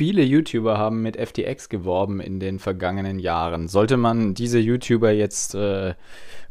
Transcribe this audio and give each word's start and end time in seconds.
Viele 0.00 0.22
YouTuber 0.22 0.78
haben 0.78 1.02
mit 1.02 1.18
FTX 1.18 1.68
geworben 1.68 2.20
in 2.20 2.40
den 2.40 2.58
vergangenen 2.58 3.18
Jahren. 3.18 3.68
Sollte 3.68 3.98
man 3.98 4.32
diese 4.32 4.58
YouTuber 4.58 5.10
jetzt 5.10 5.54
äh, 5.54 5.92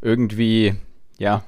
irgendwie, 0.04 0.76
ja, 1.18 1.44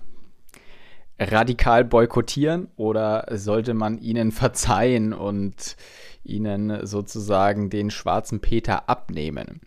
radikal 1.19 1.85
boykottieren 1.85 2.69
oder 2.75 3.27
sollte 3.29 3.75
man 3.75 3.99
ihnen 3.99 4.31
verzeihen 4.31 5.13
und 5.13 5.75
ihnen 6.23 6.87
sozusagen 6.87 7.69
den 7.69 7.91
schwarzen 7.91 8.39
Peter 8.39 8.89
abnehmen? 8.89 9.61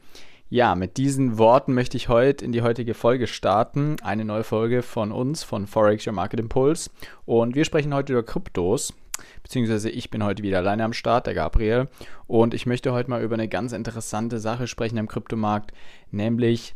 Ja, 0.49 0.75
mit 0.75 0.97
diesen 0.97 1.39
Worten 1.39 1.73
möchte 1.73 1.97
ich 1.97 2.09
heute 2.09 2.45
in 2.45 2.51
die 2.51 2.63
heutige 2.63 2.95
Folge 2.95 3.29
starten. 3.29 3.95
Eine 4.03 4.25
neue 4.25 4.43
Folge 4.43 4.83
von 4.83 5.13
uns, 5.13 5.45
von 5.45 5.69
Forex 5.69 6.05
Your 6.05 6.15
Market 6.15 6.41
Impulse. 6.41 6.91
Und 7.27 7.55
wir 7.55 7.65
sprechen 7.65 7.95
heute 7.95 8.13
über 8.13 8.25
Kryptos. 8.25 8.93
Beziehungsweise 9.43 9.91
ich 9.91 10.11
bin 10.11 10.25
heute 10.25 10.43
wieder 10.43 10.59
alleine 10.59 10.85
am 10.85 10.93
Start, 10.93 11.27
der 11.27 11.35
Gabriel. 11.35 11.89
Und 12.27 12.55
ich 12.55 12.67
möchte 12.67 12.93
heute 12.93 13.11
mal 13.11 13.23
über 13.23 13.35
eine 13.35 13.49
ganz 13.49 13.73
interessante 13.73 14.39
Sache 14.39 14.67
sprechen 14.67 14.97
im 14.97 15.09
Kryptomarkt, 15.09 15.73
nämlich 16.11 16.75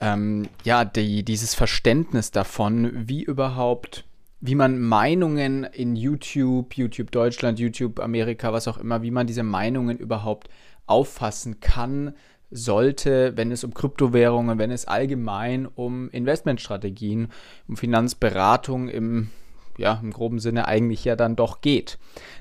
ähm, 0.00 0.48
ja, 0.64 0.84
die, 0.84 1.24
dieses 1.24 1.54
Verständnis 1.54 2.30
davon, 2.30 2.90
wie 3.08 3.22
überhaupt, 3.22 4.04
wie 4.40 4.54
man 4.54 4.78
Meinungen 4.78 5.64
in 5.64 5.96
YouTube, 5.96 6.76
YouTube 6.76 7.10
Deutschland, 7.10 7.58
YouTube 7.58 8.00
Amerika, 8.00 8.52
was 8.52 8.68
auch 8.68 8.78
immer, 8.78 9.02
wie 9.02 9.10
man 9.10 9.26
diese 9.26 9.42
Meinungen 9.42 9.96
überhaupt 9.96 10.48
auffassen 10.86 11.60
kann, 11.60 12.14
sollte, 12.50 13.36
wenn 13.36 13.50
es 13.50 13.64
um 13.64 13.74
Kryptowährungen, 13.74 14.58
wenn 14.58 14.70
es 14.70 14.86
allgemein 14.86 15.66
um 15.66 16.10
Investmentstrategien, 16.10 17.28
um 17.66 17.76
Finanzberatung 17.76 18.88
im 18.88 19.30
ja, 19.78 19.98
im 20.02 20.12
groben 20.12 20.38
Sinne 20.38 20.68
eigentlich 20.68 21.04
ja 21.04 21.16
dann 21.16 21.36
doch 21.36 21.60
geht. 21.60 21.98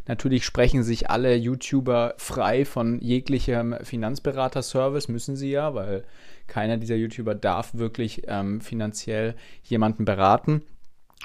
Natürlich 0.07 0.45
sprechen 0.45 0.84
sich 0.84 1.09
alle 1.09 1.35
YouTuber 1.35 2.16
frei 2.17 2.66
von 2.66 2.99
jeglichem 2.99 3.76
Finanzberater-Service, 3.81 5.07
müssen 5.07 5.35
sie 5.35 5.52
ja, 5.52 5.73
weil 5.73 6.03
keiner 6.48 6.77
dieser 6.77 6.96
YouTuber 6.96 7.35
darf 7.35 7.74
wirklich 7.74 8.24
ähm, 8.27 8.62
finanziell 8.62 9.35
jemanden 9.63 10.05
beraten. 10.05 10.62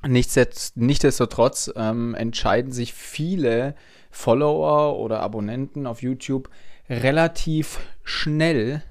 Nichtsdestotrotz 0.03 1.71
ähm, 1.77 2.15
entscheiden 2.15 2.73
sich 2.73 2.95
viele 2.95 3.75
Follower 4.11 4.99
oder 4.99 5.21
Abonnenten 5.21 5.87
auf 5.87 6.03
YouTube 6.03 6.49
relativ 6.89 7.81
schnell 8.03 8.83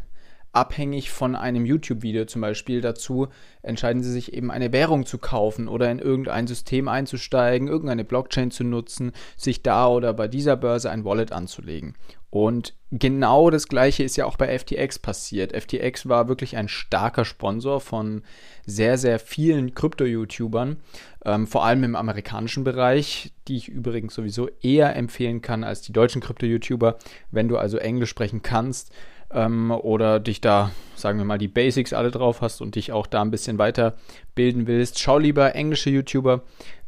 abhängig 0.52 1.12
von 1.12 1.36
einem 1.36 1.66
YouTube-Video 1.66 2.26
zum 2.26 2.42
Beispiel 2.42 2.82
dazu, 2.82 3.28
entscheiden 3.62 4.04
sie 4.04 4.12
sich 4.12 4.34
eben 4.34 4.52
eine 4.52 4.72
Währung 4.72 5.06
zu 5.06 5.18
kaufen 5.18 5.68
oder 5.68 5.92
in 5.92 6.00
irgendein 6.00 6.48
System 6.48 6.88
einzusteigen, 6.88 7.68
irgendeine 7.68 8.04
Blockchain 8.04 8.52
zu 8.52 8.64
nutzen, 8.64 9.12
sich 9.38 9.64
da 9.64 9.88
oder 9.88 10.14
bei 10.14 10.28
dieser 10.28 10.56
Börse 10.56 10.90
ein 10.90 11.06
Wallet 11.06 11.32
anzulegen. 11.32 11.96
Und 12.32 12.76
genau 12.92 13.50
das 13.50 13.68
gleiche 13.68 14.04
ist 14.04 14.16
ja 14.16 14.26
auch 14.26 14.38
bei 14.38 14.58
FTX 14.58 15.00
passiert. 15.00 15.52
FTX 15.60 16.08
war 16.08 16.28
wirklich 16.28 16.58
ein 16.58 16.68
starker 16.68 17.26
Sponsor 17.26 17.82
von 17.82 18.22
sehr, 18.68 19.00
sehr 19.00 19.18
vielen 19.18 19.74
Krypto-YouTubern, 19.74 20.78
ähm, 21.26 21.48
vor 21.48 21.66
allem 21.66 21.84
im 21.84 21.96
amerikanischen 21.96 22.64
Bereich, 22.64 23.34
die 23.48 23.58
ich 23.58 23.68
übrigens 23.68 24.14
sowieso 24.14 24.48
eher 24.62 24.96
empfehlen 24.96 25.42
kann 25.42 25.64
als 25.64 25.82
die 25.82 25.92
deutschen 25.92 26.22
Krypto-YouTuber. 26.22 27.00
Wenn 27.32 27.48
du 27.48 27.58
also 27.58 27.78
Englisch 27.78 28.12
sprechen 28.12 28.44
kannst, 28.44 28.94
ähm, 29.32 29.72
oder 29.72 30.20
dich 30.20 30.42
da, 30.42 30.72
sagen 30.96 31.18
wir 31.18 31.26
mal, 31.26 31.38
die 31.38 31.48
Basics 31.48 31.94
alle 31.94 32.12
drauf 32.12 32.42
hast 32.42 32.62
und 32.62 32.76
dich 32.76 32.92
auch 32.92 33.08
da 33.08 33.22
ein 33.22 33.32
bisschen 33.32 33.58
weiterbilden 33.58 34.68
willst, 34.68 35.00
schau 35.00 35.18
lieber 35.18 35.56
englische 35.56 35.90
YouTuber. 35.90 36.42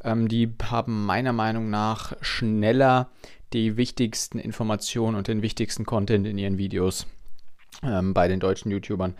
Ähm, 0.03 0.28
die 0.28 0.53
haben 0.64 1.06
meiner 1.06 1.33
Meinung 1.33 1.70
nach 1.70 2.14
schneller 2.22 3.09
die 3.53 3.78
wichtigsten 3.78 4.39
Informationen 4.39 5.17
und 5.17 5.28
den 5.28 5.42
wichtigsten 5.42 5.86
Content 5.86 6.25
in 6.25 6.38
ihren 6.38 6.58
Videos 6.58 7.06
ähm, 7.83 8.14
bei 8.14 8.28
den 8.28 8.39
deutschen 8.39 8.72
YouTubern 8.72 9.16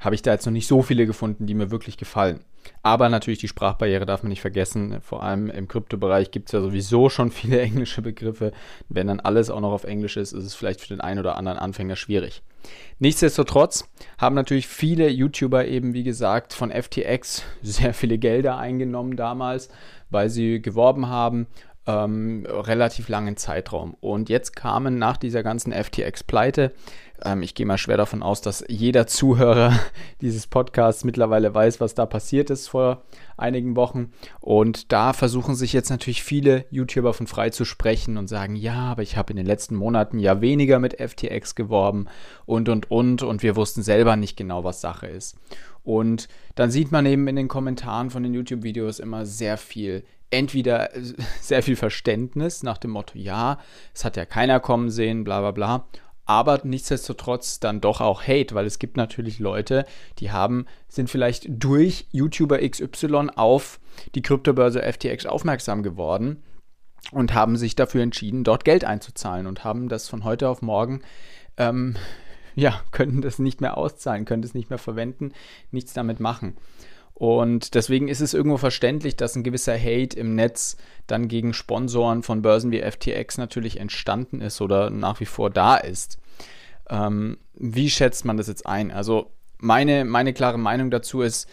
habe 0.00 0.14
ich 0.14 0.22
da 0.22 0.32
jetzt 0.32 0.46
noch 0.46 0.52
nicht 0.52 0.66
so 0.66 0.82
viele 0.82 1.06
gefunden, 1.06 1.46
die 1.46 1.54
mir 1.54 1.70
wirklich 1.70 1.98
gefallen. 1.98 2.40
Aber 2.82 3.08
natürlich 3.08 3.40
die 3.40 3.48
Sprachbarriere 3.48 4.06
darf 4.06 4.22
man 4.22 4.30
nicht 4.30 4.40
vergessen. 4.40 5.00
Vor 5.00 5.22
allem 5.22 5.50
im 5.50 5.68
Kryptobereich 5.68 6.30
gibt 6.30 6.48
es 6.48 6.52
ja 6.52 6.60
sowieso 6.60 7.08
schon 7.08 7.30
viele 7.30 7.60
englische 7.62 8.02
Begriffe. 8.02 8.52
Wenn 8.88 9.06
dann 9.06 9.20
alles 9.20 9.50
auch 9.50 9.60
noch 9.60 9.72
auf 9.72 9.84
Englisch 9.84 10.16
ist, 10.16 10.32
ist 10.32 10.44
es 10.44 10.54
vielleicht 10.54 10.80
für 10.80 10.88
den 10.88 11.00
einen 11.00 11.20
oder 11.20 11.36
anderen 11.36 11.58
Anfänger 11.58 11.96
schwierig. 11.96 12.42
Nichtsdestotrotz 12.98 13.88
haben 14.18 14.34
natürlich 14.34 14.66
viele 14.66 15.08
YouTuber 15.08 15.66
eben, 15.66 15.94
wie 15.94 16.04
gesagt, 16.04 16.52
von 16.52 16.70
FTX 16.70 17.42
sehr 17.62 17.94
viele 17.94 18.18
Gelder 18.18 18.58
eingenommen 18.58 19.16
damals, 19.16 19.68
weil 20.10 20.28
sie 20.28 20.60
geworben 20.60 21.08
haben 21.08 21.46
ähm, 21.86 22.46
relativ 22.48 23.08
langen 23.08 23.36
Zeitraum. 23.36 23.96
Und 24.00 24.28
jetzt 24.28 24.54
kamen 24.54 24.98
nach 24.98 25.16
dieser 25.16 25.42
ganzen 25.42 25.72
FTX-Pleite, 25.72 26.72
ähm, 27.24 27.42
ich 27.42 27.54
gehe 27.54 27.66
mal 27.66 27.78
schwer 27.78 27.96
davon 27.96 28.22
aus, 28.22 28.40
dass 28.40 28.64
jeder 28.68 29.06
Zuhörer 29.06 29.78
dieses 30.20 30.46
Podcasts 30.46 31.04
mittlerweile 31.04 31.54
weiß, 31.54 31.80
was 31.80 31.94
da 31.94 32.06
passiert 32.06 32.50
ist 32.50 32.68
vor 32.68 33.02
einigen 33.36 33.76
Wochen. 33.76 34.12
Und 34.40 34.92
da 34.92 35.12
versuchen 35.12 35.54
sich 35.54 35.72
jetzt 35.72 35.90
natürlich 35.90 36.22
viele 36.22 36.66
YouTuber 36.70 37.14
von 37.14 37.26
frei 37.26 37.50
zu 37.50 37.64
sprechen 37.64 38.16
und 38.16 38.28
sagen, 38.28 38.56
ja, 38.56 38.74
aber 38.74 39.02
ich 39.02 39.16
habe 39.16 39.32
in 39.32 39.36
den 39.36 39.46
letzten 39.46 39.76
Monaten 39.76 40.18
ja 40.18 40.40
weniger 40.40 40.78
mit 40.78 41.00
FTX 41.00 41.54
geworben 41.54 42.06
und, 42.46 42.68
und, 42.68 42.90
und. 42.90 43.22
Und 43.22 43.42
wir 43.42 43.56
wussten 43.56 43.82
selber 43.82 44.16
nicht 44.16 44.36
genau, 44.36 44.64
was 44.64 44.80
Sache 44.80 45.06
ist. 45.06 45.36
Und 45.82 46.28
dann 46.54 46.70
sieht 46.70 46.92
man 46.92 47.06
eben 47.06 47.26
in 47.28 47.36
den 47.36 47.48
Kommentaren 47.48 48.10
von 48.10 48.22
den 48.22 48.34
YouTube-Videos 48.34 48.98
immer 48.98 49.24
sehr 49.24 49.56
viel 49.56 50.04
entweder 50.30 50.90
sehr 51.40 51.62
viel 51.62 51.76
Verständnis 51.76 52.62
nach 52.62 52.78
dem 52.78 52.92
Motto, 52.92 53.18
ja, 53.18 53.58
es 53.94 54.04
hat 54.04 54.16
ja 54.16 54.24
keiner 54.24 54.60
kommen 54.60 54.90
sehen, 54.90 55.24
bla 55.24 55.40
bla 55.40 55.50
bla, 55.50 55.86
aber 56.30 56.60
nichtsdestotrotz 56.62 57.58
dann 57.58 57.80
doch 57.80 58.00
auch 58.00 58.22
Hate, 58.22 58.54
weil 58.54 58.64
es 58.64 58.78
gibt 58.78 58.96
natürlich 58.96 59.40
Leute, 59.40 59.84
die 60.20 60.30
haben, 60.30 60.66
sind 60.86 61.10
vielleicht 61.10 61.46
durch 61.48 62.06
YouTuber 62.12 62.58
XY 62.60 63.30
auf 63.34 63.80
die 64.14 64.22
Kryptobörse 64.22 64.80
FTX 64.80 65.26
aufmerksam 65.26 65.82
geworden 65.82 66.40
und 67.10 67.34
haben 67.34 67.56
sich 67.56 67.74
dafür 67.74 68.04
entschieden, 68.04 68.44
dort 68.44 68.64
Geld 68.64 68.84
einzuzahlen 68.84 69.48
und 69.48 69.64
haben 69.64 69.88
das 69.88 70.08
von 70.08 70.22
heute 70.22 70.48
auf 70.48 70.62
morgen 70.62 71.02
ähm, 71.56 71.96
ja, 72.54 72.80
können 72.92 73.22
das 73.22 73.40
nicht 73.40 73.60
mehr 73.60 73.76
auszahlen, 73.76 74.24
können 74.24 74.42
das 74.42 74.54
nicht 74.54 74.70
mehr 74.70 74.78
verwenden, 74.78 75.32
nichts 75.72 75.94
damit 75.94 76.20
machen. 76.20 76.56
Und 77.20 77.74
deswegen 77.74 78.08
ist 78.08 78.22
es 78.22 78.32
irgendwo 78.32 78.56
verständlich, 78.56 79.14
dass 79.14 79.36
ein 79.36 79.42
gewisser 79.42 79.78
Hate 79.78 80.18
im 80.18 80.34
Netz 80.36 80.78
dann 81.06 81.28
gegen 81.28 81.52
Sponsoren 81.52 82.22
von 82.22 82.40
Börsen 82.40 82.72
wie 82.72 82.80
FTX 82.80 83.36
natürlich 83.36 83.78
entstanden 83.78 84.40
ist 84.40 84.62
oder 84.62 84.88
nach 84.88 85.20
wie 85.20 85.26
vor 85.26 85.50
da 85.50 85.76
ist. 85.76 86.16
Ähm, 86.88 87.36
wie 87.52 87.90
schätzt 87.90 88.24
man 88.24 88.38
das 88.38 88.48
jetzt 88.48 88.64
ein? 88.64 88.90
Also 88.90 89.32
meine, 89.58 90.06
meine 90.06 90.32
klare 90.32 90.56
Meinung 90.56 90.90
dazu 90.90 91.20
ist, 91.20 91.46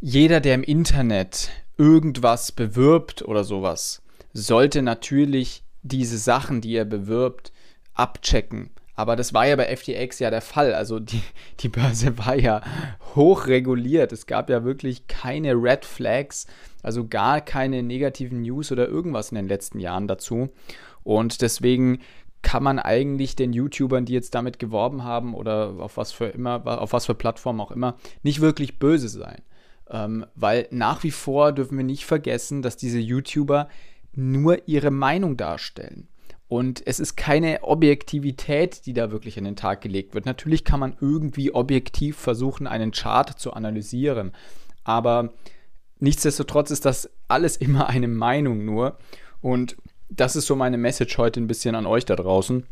jeder, 0.00 0.40
der 0.40 0.54
im 0.54 0.62
Internet 0.62 1.50
irgendwas 1.76 2.50
bewirbt 2.50 3.20
oder 3.20 3.44
sowas, 3.44 4.00
sollte 4.32 4.80
natürlich 4.80 5.62
diese 5.82 6.16
Sachen, 6.16 6.62
die 6.62 6.74
er 6.74 6.86
bewirbt, 6.86 7.52
abchecken. 7.92 8.70
Aber 9.00 9.16
das 9.16 9.32
war 9.32 9.46
ja 9.46 9.56
bei 9.56 9.74
FTX 9.74 10.18
ja 10.18 10.28
der 10.28 10.42
Fall. 10.42 10.74
Also 10.74 11.00
die, 11.00 11.22
die 11.60 11.70
Börse 11.70 12.18
war 12.18 12.36
ja 12.36 12.60
hochreguliert. 13.16 14.12
Es 14.12 14.26
gab 14.26 14.50
ja 14.50 14.62
wirklich 14.62 15.06
keine 15.06 15.54
Red 15.54 15.86
Flags, 15.86 16.46
also 16.82 17.08
gar 17.08 17.40
keine 17.40 17.82
negativen 17.82 18.42
News 18.42 18.70
oder 18.70 18.86
irgendwas 18.86 19.30
in 19.30 19.36
den 19.36 19.48
letzten 19.48 19.80
Jahren 19.80 20.06
dazu. 20.06 20.50
Und 21.02 21.40
deswegen 21.40 22.00
kann 22.42 22.62
man 22.62 22.78
eigentlich 22.78 23.36
den 23.36 23.54
YouTubern, 23.54 24.04
die 24.04 24.12
jetzt 24.12 24.34
damit 24.34 24.58
geworben 24.58 25.02
haben 25.02 25.34
oder 25.34 25.76
auf 25.78 25.96
was 25.96 26.12
für 26.12 26.26
immer, 26.26 26.66
auf 26.66 26.92
was 26.92 27.06
für 27.06 27.14
Plattformen 27.14 27.60
auch 27.60 27.70
immer, 27.70 27.96
nicht 28.22 28.42
wirklich 28.42 28.78
böse 28.78 29.08
sein. 29.08 29.40
Ähm, 29.88 30.26
weil 30.34 30.68
nach 30.70 31.04
wie 31.04 31.10
vor 31.10 31.52
dürfen 31.52 31.78
wir 31.78 31.84
nicht 31.84 32.04
vergessen, 32.04 32.60
dass 32.60 32.76
diese 32.76 32.98
YouTuber 32.98 33.70
nur 34.12 34.68
ihre 34.68 34.90
Meinung 34.90 35.38
darstellen. 35.38 36.06
Und 36.50 36.84
es 36.84 36.98
ist 36.98 37.14
keine 37.14 37.62
Objektivität, 37.62 38.84
die 38.84 38.92
da 38.92 39.12
wirklich 39.12 39.38
an 39.38 39.44
den 39.44 39.54
Tag 39.54 39.82
gelegt 39.82 40.14
wird. 40.14 40.26
Natürlich 40.26 40.64
kann 40.64 40.80
man 40.80 40.96
irgendwie 41.00 41.54
objektiv 41.54 42.16
versuchen, 42.16 42.66
einen 42.66 42.90
Chart 42.90 43.38
zu 43.38 43.52
analysieren. 43.52 44.32
Aber 44.82 45.32
nichtsdestotrotz 46.00 46.72
ist 46.72 46.84
das 46.84 47.08
alles 47.28 47.56
immer 47.56 47.88
eine 47.88 48.08
Meinung 48.08 48.64
nur. 48.64 48.98
Und 49.40 49.76
das 50.08 50.34
ist 50.34 50.46
so 50.46 50.56
meine 50.56 50.76
Message 50.76 51.16
heute 51.18 51.40
ein 51.40 51.46
bisschen 51.46 51.76
an 51.76 51.86
euch 51.86 52.04
da 52.04 52.16
draußen. 52.16 52.66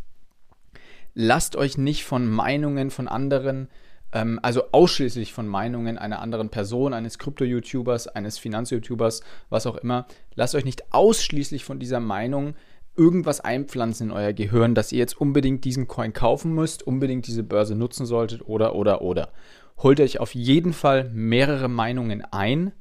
Lasst 1.14 1.54
euch 1.54 1.78
nicht 1.78 2.04
von 2.04 2.28
Meinungen 2.28 2.90
von 2.90 3.06
anderen, 3.06 3.68
ähm, 4.12 4.40
also 4.42 4.64
ausschließlich 4.72 5.32
von 5.32 5.46
Meinungen 5.46 5.98
einer 5.98 6.20
anderen 6.20 6.48
Person, 6.48 6.94
eines 6.94 7.20
Krypto-YouTubers, 7.20 8.08
eines 8.08 8.38
Finanz-YouTubers, 8.38 9.22
was 9.50 9.68
auch 9.68 9.76
immer, 9.76 10.08
lasst 10.34 10.56
euch 10.56 10.64
nicht 10.64 10.92
ausschließlich 10.92 11.62
von 11.62 11.78
dieser 11.78 12.00
Meinung 12.00 12.56
irgendwas 12.98 13.40
einpflanzen 13.40 14.08
in 14.08 14.12
euer 14.12 14.32
Gehirn, 14.32 14.74
dass 14.74 14.92
ihr 14.92 14.98
jetzt 14.98 15.20
unbedingt 15.20 15.64
diesen 15.64 15.88
Coin 15.88 16.12
kaufen 16.12 16.54
müsst, 16.54 16.86
unbedingt 16.86 17.26
diese 17.26 17.44
Börse 17.44 17.74
nutzen 17.74 18.04
solltet 18.04 18.46
oder, 18.46 18.74
oder, 18.74 19.02
oder. 19.02 19.30
Holt 19.78 20.00
euch 20.00 20.18
auf 20.20 20.34
jeden 20.34 20.72
Fall 20.72 21.10
mehrere 21.14 21.68
Meinungen 21.68 22.22
ein. 22.32 22.72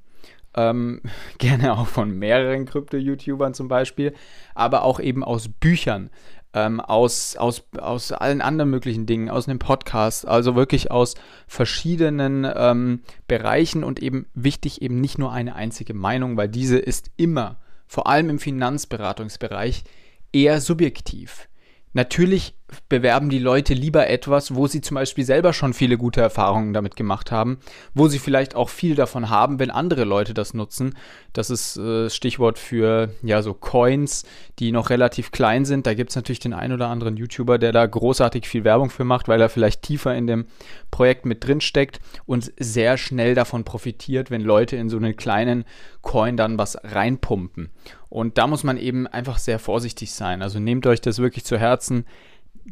Ähm, 0.56 1.02
gerne 1.38 1.78
auch 1.78 1.88
von 1.88 2.12
mehreren 2.12 2.66
Krypto-YouTubern 2.66 3.54
zum 3.54 3.68
Beispiel, 3.68 4.14
aber 4.56 4.84
auch 4.84 5.00
eben 5.00 5.24
aus 5.24 5.48
Büchern. 5.48 6.10
ähm, 6.54 6.80
aus, 6.80 7.36
aus, 7.36 7.64
aus 7.78 8.12
allen 8.12 8.42
anderen 8.42 8.72
möglichen 8.72 9.06
Dingen, 9.06 9.30
aus 9.30 9.48
einem 9.48 9.60
Podcast, 9.60 10.28
also 10.28 10.56
wirklich 10.56 10.90
aus 10.90 11.16
verschiedenen 11.46 12.48
ähm, 12.56 13.02
Bereichen 13.28 13.84
und 13.84 14.02
eben 14.02 14.26
wichtig 14.34 14.82
eben 14.82 15.00
nicht 15.00 15.20
nur 15.20 15.32
eine 15.32 15.56
einzige 15.56 15.94
Meinung, 15.94 16.36
weil 16.38 16.50
diese 16.50 16.80
ist 16.80 17.12
immer, 17.18 17.58
vor 17.86 18.08
allem 18.08 18.30
im 18.30 18.40
Finanzberatungsbereich, 18.40 19.84
eher 20.32 20.62
subjektiv. 20.62 21.48
Natürlich 21.94 22.54
bewerben 22.90 23.30
die 23.30 23.40
Leute 23.40 23.74
lieber 23.74 24.08
etwas, 24.08 24.54
wo 24.54 24.68
sie 24.68 24.82
zum 24.82 24.96
Beispiel 24.96 25.24
selber 25.24 25.54
schon 25.54 25.74
viele 25.74 25.98
gute 25.98 26.20
Erfahrungen 26.20 26.74
damit 26.74 26.98
gemacht 26.98 27.32
haben, 27.32 27.60
wo 27.94 28.08
sie 28.08 28.20
vielleicht 28.20 28.56
auch 28.56 28.70
viel 28.70 28.94
davon 28.94 29.30
haben, 29.30 29.58
wenn 29.58 29.72
andere 29.72 30.04
Leute 30.04 30.34
das 30.34 30.54
nutzen. 30.54 30.96
Das 31.32 31.50
ist 31.50 31.78
äh, 31.78 32.10
Stichwort 32.10 32.60
für 32.60 33.10
ja 33.24 33.42
so 33.42 33.54
Coins, 33.54 34.26
die 34.60 34.74
noch 34.74 34.90
relativ 34.90 35.32
klein 35.32 35.64
sind. 35.64 35.88
Da 35.88 35.94
gibt 35.94 36.10
es 36.10 36.16
natürlich 36.18 36.40
den 36.40 36.54
einen 36.54 36.74
oder 36.74 36.90
anderen 36.90 37.16
YouTuber, 37.16 37.58
der 37.58 37.72
da 37.72 37.86
großartig 37.86 38.48
viel 38.48 38.66
Werbung 38.66 38.90
für 38.90 39.06
macht, 39.06 39.30
weil 39.30 39.40
er 39.40 39.50
vielleicht 39.50 39.82
tiefer 39.82 40.14
in 40.14 40.28
dem 40.28 40.46
Projekt 40.92 41.26
mit 41.26 41.48
drin 41.48 41.62
steckt 41.62 42.02
und 42.26 42.52
sehr 42.60 42.98
schnell 42.98 43.34
davon 43.34 43.64
profitiert, 43.64 44.30
wenn 44.30 44.42
Leute 44.42 44.76
in 44.76 44.90
so 44.90 44.98
einen 44.98 45.16
kleinen 45.16 45.64
Coin 46.02 46.36
dann 46.36 46.58
was 46.58 46.78
reinpumpen. 46.84 47.70
Und 48.10 48.38
da 48.38 48.48
muss 48.48 48.64
man 48.64 48.78
eben 48.78 49.06
einfach 49.08 49.38
sehr 49.38 49.60
vorsichtig 49.60 50.14
sein. 50.14 50.42
Also 50.42 50.60
nehmt 50.60 50.88
euch 50.88 51.02
das 51.02 51.20
wirklich 51.20 51.44
zu 51.44 51.58
Herzen 51.58 52.06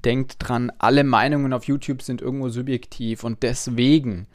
denkt 0.01 0.35
dran, 0.39 0.71
alle 0.77 1.03
Meinungen 1.03 1.53
auf 1.53 1.65
YouTube 1.65 2.01
sind 2.01 2.21
irgendwo 2.21 2.49
subjektiv 2.49 3.23
und 3.23 3.43
deswegen 3.43 4.27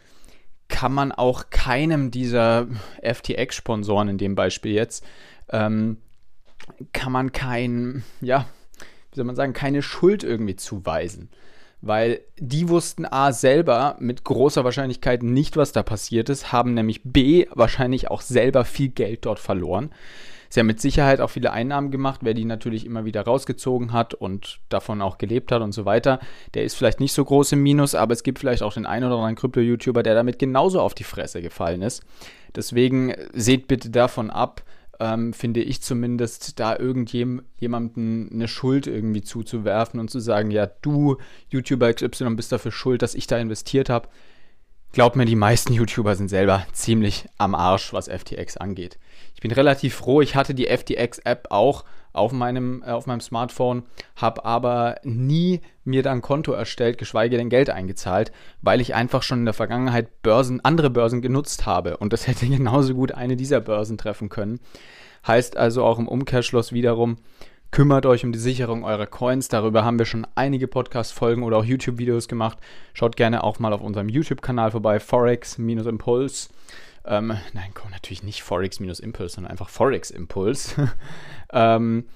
kann 0.69 0.93
man 0.93 1.13
auch 1.13 1.51
keinem 1.51 2.11
dieser 2.11 2.69
FTX-Sponsoren 3.03 4.09
in 4.09 4.19
dem 4.19 4.35
Beispiel 4.35 4.73
jetzt, 4.73 5.05
ähm, 5.51 5.99
kann 6.93 7.13
man 7.13 7.33
kein, 7.33 8.05
ja, 8.21 8.47
wie 9.11 9.17
soll 9.17 9.25
man 9.25 9.37
sagen, 9.37 9.53
keine 9.53 9.83
Schuld 9.83 10.23
irgendwie 10.23 10.57
zuweisen. 10.57 11.31
Weil 11.83 12.21
die 12.39 12.69
wussten 12.69 13.07
A 13.07 13.33
selber 13.33 13.97
mit 14.01 14.25
großer 14.25 14.65
Wahrscheinlichkeit 14.65 15.23
nicht, 15.23 15.57
was 15.57 15.73
da 15.73 15.83
passiert 15.83 16.29
ist, 16.29 16.53
haben 16.53 16.75
nämlich 16.75 17.03
B 17.05 17.47
wahrscheinlich 17.55 18.11
auch 18.11 18.21
selber 18.21 18.65
viel 18.65 18.89
Geld 18.89 19.25
dort 19.25 19.39
verloren. 19.39 19.91
Sie 20.53 20.59
haben 20.59 20.67
mit 20.67 20.81
Sicherheit 20.81 21.21
auch 21.21 21.31
viele 21.31 21.53
Einnahmen 21.53 21.93
gemacht. 21.93 22.21
Wer 22.23 22.35
die 22.35 22.45
natürlich 22.45 22.85
immer 22.85 23.05
wieder 23.05 23.23
rausgezogen 23.23 23.93
hat 23.93 24.15
und 24.15 24.59
davon 24.69 25.01
auch 25.01 25.17
gelebt 25.17 25.53
hat 25.53 25.63
und 25.63 25.73
so 25.73 25.85
weiter, 25.85 26.19
der 26.55 26.65
ist 26.65 26.75
vielleicht 26.75 26.99
nicht 26.99 27.13
so 27.13 27.25
groß 27.25 27.53
im 27.53 27.63
Minus, 27.63 27.95
aber 27.95 28.13
es 28.13 28.25
gibt 28.25 28.41
vielleicht 28.41 28.63
auch 28.63 28.75
den 28.75 28.85
einen 28.85 29.07
oder 29.07 29.15
anderen 29.15 29.37
Krypto-YouTuber, 29.37 30.03
der 30.03 30.17
damit 30.17 30.41
genauso 30.41 30.81
auf 30.81 30.95
die 30.95 31.05
Fresse 31.05 31.41
gefallen 31.41 31.83
ist. 31.83 32.03
Deswegen 32.57 33.15
seht 33.33 33.69
bitte 33.69 33.91
davon 33.91 34.29
ab, 34.29 34.65
ähm, 35.01 35.33
finde 35.33 35.63
ich 35.63 35.81
zumindest, 35.81 36.61
da 36.61 36.79
irgendjemandem 36.79 38.29
eine 38.33 38.49
Schuld 38.49 38.87
irgendwie 38.87 39.23
zuzuwerfen 39.23 39.99
und 39.99 40.11
zu 40.11 40.21
sagen, 40.21 40.51
ja, 40.51 40.67
du, 40.67 41.17
YouTuber 41.49 41.93
XY, 41.93 42.35
bist 42.37 42.53
dafür 42.53 42.71
schuld, 42.71 43.03
dass 43.03 43.15
ich 43.15 43.27
da 43.27 43.39
investiert 43.39 43.89
habe. 43.89 44.09
Glaubt 44.93 45.15
mir, 45.15 45.25
die 45.25 45.37
meisten 45.37 45.73
YouTuber 45.73 46.17
sind 46.17 46.29
selber 46.29 46.67
ziemlich 46.73 47.27
am 47.39 47.55
Arsch, 47.55 47.93
was 47.93 48.09
FTX 48.09 48.57
angeht. 48.57 48.99
Ich 49.37 49.41
bin 49.41 49.53
relativ 49.53 49.95
froh, 49.95 50.21
ich 50.21 50.35
hatte 50.35 50.53
die 50.53 50.67
FTX-App 50.67 51.47
auch 51.51 51.85
auf 52.13 52.33
meinem, 52.33 52.83
äh, 52.85 52.91
auf 52.91 53.07
meinem 53.07 53.21
Smartphone, 53.21 53.85
habe 54.17 54.45
aber 54.45 54.97
nie 55.05 55.61
mir 55.85 56.03
dann 56.03 56.23
Konto 56.23 56.51
erstellt, 56.51 56.99
geschweige 56.99 57.37
denn 57.37 57.51
Geld 57.51 57.71
eingezahlt, 57.71 58.33
weil 58.63 58.81
ich 58.81 58.93
einfach 58.93 59.23
schon 59.23 59.39
in 59.39 59.45
der 59.45 59.55
Vergangenheit 59.55 60.23
Börsen, 60.23 60.65
andere 60.65 60.91
Börsen 60.91 61.23
genutzt 61.23 61.67
habe. 61.67 61.97
Und 61.99 62.13
das 62.13 62.27
hätte 62.27 62.47
genauso 62.47 62.95
gut 62.95 63.13
eine 63.13 63.37
dieser 63.37 63.61
Börsen 63.61 63.97
treffen 63.97 64.29
können. 64.29 64.59
Heißt 65.25 65.57
also 65.57 65.85
auch 65.85 66.01
im 66.01 66.09
Umkehrschluss 66.09 66.73
wiederum, 66.73 67.19
Kümmert 67.71 68.05
euch 68.05 68.25
um 68.25 68.33
die 68.33 68.39
Sicherung 68.41 68.83
eurer 68.83 69.07
Coins. 69.07 69.47
Darüber 69.47 69.85
haben 69.85 69.97
wir 70.01 70.05
schon 70.05 70.27
einige 70.35 70.67
Podcast-Folgen 70.67 71.45
oder 71.45 71.59
auch 71.59 71.65
YouTube-Videos 71.65 72.27
gemacht. 72.27 72.59
Schaut 72.95 73.17
gerne 73.17 73.45
auch 73.45 73.61
mal 73.61 73.73
auf 73.73 73.81
unserem 73.81 74.09
YouTube-Kanal 74.09 74.73
vorbei, 74.73 74.99
Forex-Impuls. 74.99 76.49
Ähm, 77.05 77.29
nein, 77.53 77.71
komm, 77.73 77.93
natürlich 77.93 78.25
nicht 78.25 78.43
Forex-Impuls, 78.43 79.35
sondern 79.35 79.53
einfach 79.53 79.69
Forex-Impuls. 79.69 80.75
ähm, 81.53 82.07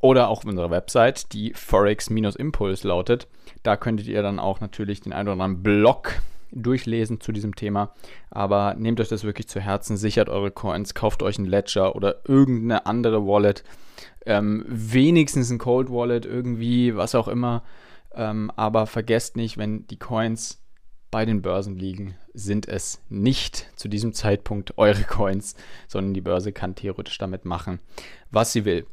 oder 0.00 0.28
auch 0.28 0.38
auf 0.38 0.46
unserer 0.46 0.72
Website, 0.72 1.32
die 1.32 1.54
Forex-Impuls 1.54 2.82
lautet. 2.82 3.28
Da 3.62 3.76
könntet 3.76 4.08
ihr 4.08 4.20
dann 4.20 4.40
auch 4.40 4.60
natürlich 4.60 5.00
den 5.00 5.12
einen 5.12 5.28
oder 5.28 5.44
anderen 5.44 5.62
Blog 5.62 6.14
durchlesen 6.54 7.20
zu 7.20 7.32
diesem 7.32 7.54
Thema. 7.54 7.94
Aber 8.30 8.74
nehmt 8.74 9.00
euch 9.00 9.08
das 9.08 9.24
wirklich 9.24 9.48
zu 9.48 9.60
Herzen, 9.60 9.96
sichert 9.96 10.28
eure 10.28 10.50
Coins, 10.50 10.94
kauft 10.94 11.22
euch 11.22 11.38
ein 11.38 11.44
Ledger 11.44 11.96
oder 11.96 12.20
irgendeine 12.26 12.86
andere 12.86 13.26
Wallet 13.26 13.64
ähm, 14.26 14.64
wenigstens 14.66 15.50
ein 15.50 15.58
Cold 15.58 15.90
Wallet 15.90 16.26
irgendwie, 16.26 16.96
was 16.96 17.14
auch 17.14 17.28
immer. 17.28 17.62
Ähm, 18.14 18.50
aber 18.56 18.86
vergesst 18.86 19.36
nicht, 19.36 19.58
wenn 19.58 19.86
die 19.88 19.98
Coins 19.98 20.60
bei 21.10 21.24
den 21.24 21.42
Börsen 21.42 21.76
liegen, 21.76 22.16
sind 22.32 22.66
es 22.68 23.00
nicht 23.08 23.70
zu 23.76 23.88
diesem 23.88 24.12
Zeitpunkt 24.12 24.78
eure 24.78 25.04
Coins, 25.04 25.54
sondern 25.88 26.14
die 26.14 26.20
Börse 26.20 26.52
kann 26.52 26.74
theoretisch 26.74 27.18
damit 27.18 27.44
machen, 27.44 27.80
was 28.30 28.52
sie 28.52 28.64
will. 28.64 28.86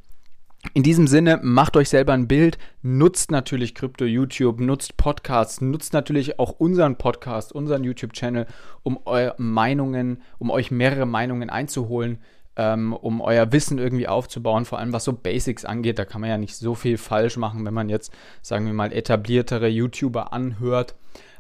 In 0.74 0.84
diesem 0.84 1.08
Sinne, 1.08 1.40
macht 1.42 1.76
euch 1.76 1.90
selber 1.90 2.14
ein 2.14 2.28
Bild, 2.28 2.58
nutzt 2.82 3.32
natürlich 3.32 3.74
Krypto 3.74 4.06
YouTube, 4.06 4.60
nutzt 4.60 4.96
Podcasts, 4.96 5.60
nutzt 5.60 5.94
natürlich 5.94 6.38
auch 6.40 6.52
unseren 6.60 6.98
Podcast, 6.98 7.52
unseren 7.52 7.84
YouTube-Channel, 7.84 8.46
um 8.84 9.00
eure 9.06 9.36
Meinungen, 9.38 10.22
um 10.38 10.52
euch 10.52 10.70
mehrere 10.70 11.06
Meinungen 11.06 11.50
einzuholen 11.50 12.20
ähm, 12.56 12.94
um 12.94 13.22
euer 13.22 13.52
Wissen 13.52 13.78
irgendwie 13.78 14.08
aufzubauen, 14.08 14.66
vor 14.66 14.80
allem 14.80 14.94
was 14.94 15.06
so 15.06 15.14
Basics 15.14 15.66
angeht. 15.66 16.00
Da 16.00 16.06
kann 16.06 16.22
man 16.22 16.30
ja 16.30 16.38
nicht 16.38 16.56
so 16.56 16.76
viel 16.76 16.98
falsch 16.98 17.38
machen, 17.38 17.66
wenn 17.66 17.74
man 17.74 17.90
jetzt, 17.90 18.12
sagen 18.42 18.66
wir 18.66 18.74
mal, 18.74 18.92
etabliertere 18.92 19.68
YouTuber 19.68 20.34
anhört. 20.34 20.96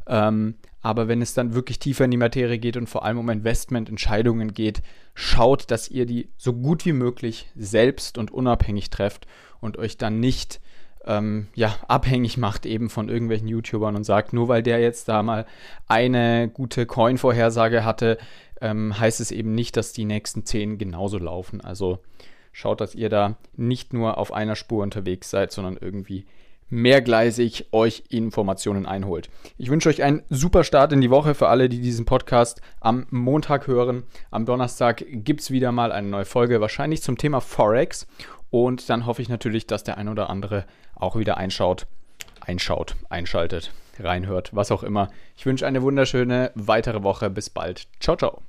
Ähm, 0.07 0.55
aber 0.81 1.07
wenn 1.07 1.21
es 1.21 1.33
dann 1.33 1.53
wirklich 1.53 1.79
tiefer 1.79 2.05
in 2.05 2.11
die 2.11 2.17
Materie 2.17 2.57
geht 2.57 2.75
und 2.75 2.87
vor 2.87 3.05
allem 3.05 3.19
um 3.19 3.29
Investmententscheidungen 3.29 4.53
geht, 4.53 4.81
schaut, 5.13 5.69
dass 5.69 5.89
ihr 5.89 6.05
die 6.05 6.29
so 6.37 6.53
gut 6.53 6.85
wie 6.85 6.93
möglich 6.93 7.49
selbst 7.55 8.17
und 8.17 8.31
unabhängig 8.31 8.89
trefft 8.89 9.27
und 9.59 9.77
euch 9.77 9.97
dann 9.97 10.19
nicht 10.19 10.59
ähm, 11.05 11.47
ja, 11.55 11.75
abhängig 11.87 12.37
macht 12.37 12.65
eben 12.65 12.89
von 12.89 13.09
irgendwelchen 13.09 13.47
YouTubern 13.47 13.95
und 13.95 14.03
sagt, 14.03 14.33
nur 14.33 14.47
weil 14.47 14.63
der 14.63 14.79
jetzt 14.79 15.07
da 15.07 15.23
mal 15.23 15.45
eine 15.87 16.49
gute 16.49 16.85
Coin-Vorhersage 16.85 17.83
hatte, 17.83 18.17
ähm, 18.59 18.97
heißt 18.99 19.19
es 19.19 19.31
eben 19.31 19.55
nicht, 19.55 19.77
dass 19.77 19.93
die 19.93 20.05
nächsten 20.05 20.45
zehn 20.45 20.77
genauso 20.77 21.17
laufen. 21.17 21.61
Also 21.61 21.99
schaut, 22.51 22.81
dass 22.81 22.93
ihr 22.93 23.09
da 23.09 23.37
nicht 23.55 23.93
nur 23.93 24.17
auf 24.17 24.31
einer 24.31 24.55
Spur 24.55 24.83
unterwegs 24.83 25.29
seid, 25.29 25.51
sondern 25.51 25.77
irgendwie 25.77 26.25
mehrgleisig 26.71 27.67
euch 27.71 28.03
Informationen 28.09 28.87
einholt. 28.87 29.29
Ich 29.57 29.69
wünsche 29.69 29.89
euch 29.89 30.01
einen 30.01 30.23
super 30.29 30.63
Start 30.63 30.91
in 30.93 31.01
die 31.01 31.11
Woche 31.11 31.35
für 31.35 31.49
alle, 31.49 31.69
die 31.69 31.81
diesen 31.81 32.05
Podcast 32.05 32.61
am 32.79 33.05
Montag 33.11 33.67
hören. 33.67 34.03
Am 34.31 34.45
Donnerstag 34.45 35.03
gibt 35.07 35.41
es 35.41 35.51
wieder 35.51 35.71
mal 35.71 35.91
eine 35.91 36.07
neue 36.07 36.25
Folge, 36.25 36.61
wahrscheinlich 36.61 37.03
zum 37.03 37.17
Thema 37.17 37.41
Forex. 37.41 38.07
Und 38.49 38.89
dann 38.89 39.05
hoffe 39.05 39.21
ich 39.21 39.29
natürlich, 39.29 39.67
dass 39.67 39.83
der 39.83 39.97
ein 39.97 40.09
oder 40.09 40.29
andere 40.29 40.65
auch 40.95 41.15
wieder 41.15 41.37
einschaut, 41.37 41.87
einschaut, 42.39 42.95
einschaltet, 43.09 43.71
reinhört, 43.99 44.49
was 44.53 44.71
auch 44.71 44.83
immer. 44.83 45.09
Ich 45.37 45.45
wünsche 45.45 45.67
eine 45.67 45.81
wunderschöne 45.81 46.51
weitere 46.55 47.03
Woche. 47.03 47.29
Bis 47.29 47.49
bald. 47.49 47.87
Ciao, 47.99 48.15
ciao. 48.15 48.41